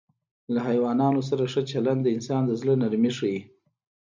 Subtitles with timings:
[0.53, 3.39] له حیواناتو سره ښه چلند د انسان د زړه نرمي ښيي.